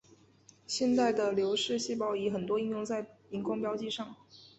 [0.65, 4.15] 现代的流式细胞仪很多应用在荧光标记上。